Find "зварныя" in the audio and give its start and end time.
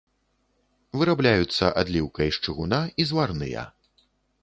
3.11-3.71